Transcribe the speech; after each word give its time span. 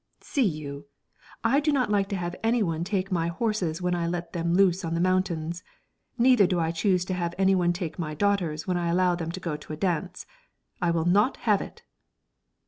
"See 0.21 0.47
you, 0.47 0.87
I 1.43 1.59
do 1.59 1.71
not 1.71 1.91
like 1.91 2.09
to 2.09 2.15
have 2.15 2.35
any 2.43 2.63
one 2.63 2.83
take 2.83 3.11
my 3.11 3.27
horses 3.27 3.83
when 3.83 3.93
I 3.93 4.07
let 4.07 4.33
them 4.33 4.55
loose 4.55 4.83
on 4.83 4.95
the 4.95 4.99
mountains, 4.99 5.61
neither 6.17 6.47
do 6.47 6.59
I 6.59 6.71
choose 6.71 7.05
to 7.05 7.13
have 7.13 7.35
any 7.37 7.53
one 7.53 7.71
take 7.71 7.99
my 7.99 8.15
daughters 8.15 8.65
when 8.65 8.77
I 8.77 8.89
allow 8.89 9.13
them 9.13 9.31
to 9.31 9.39
go 9.39 9.55
to 9.57 9.73
a 9.73 9.77
dance. 9.77 10.25
I 10.81 10.89
will 10.89 11.05
not 11.05 11.37
have 11.45 11.61
it." 11.61 11.83